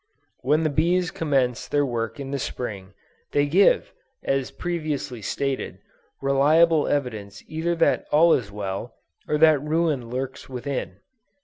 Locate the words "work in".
1.85-2.31